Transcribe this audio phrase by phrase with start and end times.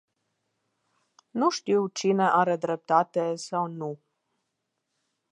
[1.31, 3.99] Nu știu cine are dreptate sau nu.